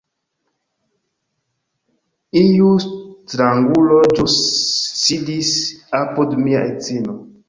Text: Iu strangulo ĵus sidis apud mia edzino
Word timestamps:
Iu 2.39 2.69
strangulo 2.85 3.99
ĵus 4.21 4.39
sidis 5.01 5.53
apud 5.99 6.35
mia 6.47 6.63
edzino 6.71 7.17